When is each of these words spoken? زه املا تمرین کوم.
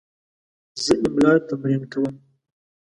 زه 0.83 0.93
املا 1.05 1.33
تمرین 1.47 1.83
کوم. 1.91 2.13